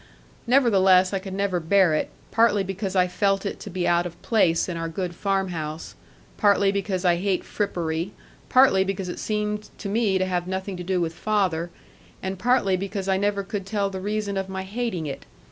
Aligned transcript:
Nevertheless 0.47 1.13
I 1.13 1.19
could 1.19 1.35
never 1.35 1.59
bear 1.59 1.93
it, 1.93 2.09
partly 2.31 2.63
because 2.63 2.95
I 2.95 3.07
felt 3.07 3.45
it 3.45 3.59
to 3.59 3.69
be 3.69 3.87
out 3.87 4.07
of 4.07 4.19
place 4.23 4.67
in 4.67 4.75
our 4.75 4.89
good 4.89 5.13
farm 5.13 5.49
house, 5.49 5.93
partly 6.37 6.71
because 6.71 7.05
I 7.05 7.17
hate 7.17 7.43
frippery, 7.43 8.11
partly 8.49 8.83
because 8.83 9.09
it 9.09 9.19
seemed 9.19 9.69
to 9.77 9.87
me 9.89 10.17
to 10.17 10.25
have 10.25 10.47
nothing 10.47 10.75
to 10.77 10.83
do 10.83 10.99
with 10.99 11.13
father, 11.13 11.69
and 12.19 12.39
partly 12.39 12.75
because 12.75 13.07
I 13.07 13.17
never 13.17 13.43
could 13.43 13.63
tell 13.67 13.91
the 13.91 14.01
reason 14.01 14.37
of 14.37 14.49
my 14.49 14.63
hating 14.63 15.05
it. 15.05 15.27